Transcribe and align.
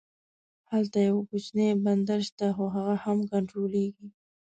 هلته 0.71 0.97
یو 1.07 1.17
کوچنی 1.29 1.67
بندر 1.83 2.21
شته 2.27 2.45
خو 2.55 2.65
هغه 2.75 2.95
هم 3.03 3.17
کنټرولېږي. 3.31 4.07